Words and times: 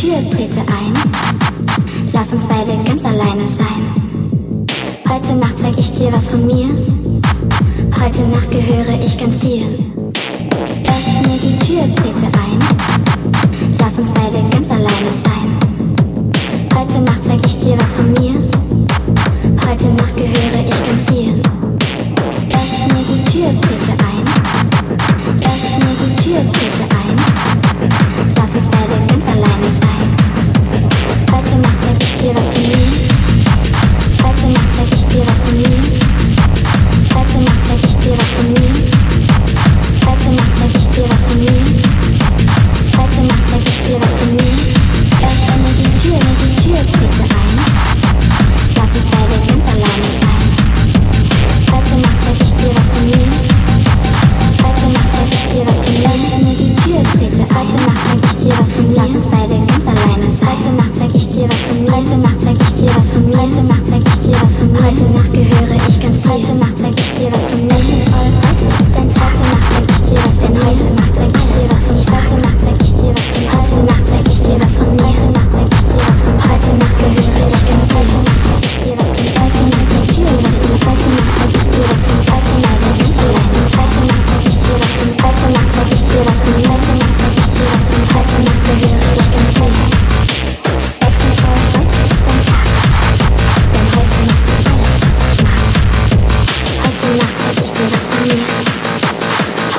Tür, 0.00 0.16
trete 0.30 0.60
ein. 0.60 0.94
Lass 2.14 2.32
uns 2.32 2.46
beide 2.46 2.82
ganz 2.84 3.04
alleine 3.04 3.46
sein. 3.46 4.66
Heute 5.06 5.34
Nacht 5.34 5.58
zeig 5.58 5.76
ich 5.76 5.92
dir 5.92 6.10
was 6.10 6.28
von 6.28 6.46
mir. 6.46 6.68
Heute 8.02 8.22
Nacht 8.28 8.50
gehöre 8.50 8.98
ich 9.04 9.18
ganz 9.18 9.38
dir. 9.40 9.60
Heute 61.92 62.16
Nacht 62.18 62.40
zeig 62.40 62.56
ich 62.60 62.74
dir 62.76 62.90
was 62.96 63.10
von 63.10 63.26
mir. 63.26 63.36
Heute 63.36 63.62
Nacht 63.62 63.86
zeig 63.86 64.02
ich 64.06 64.20
dir 64.20 64.36
was 64.40 64.56
von 64.56 64.70
mir. 64.70 64.78
Heute 64.78 65.02
Nacht 65.12 65.32
gehöre 65.32 65.88
ich 65.88 66.00
ganz 66.00 66.20
dir. 66.20 66.30
Heute 66.30 66.54
Nacht 66.54 66.78
zeig 66.78 67.00
ich 67.00 67.12
dir 67.14 67.32
was 67.32 67.48
von 67.48 67.66
mir. 67.66 67.74
Heute 67.74 68.64
ist 68.82 68.94
dein 68.94 69.08
Tag. 69.08 69.32
Heute 69.34 69.50
Nacht 69.50 69.70
zeig 69.72 69.90
ich 69.90 70.00
dir 70.04 70.24
was 70.24 70.38
von 70.38 70.52
mir. 70.52 70.60
Heute 70.60 70.84
Nacht 70.94 72.09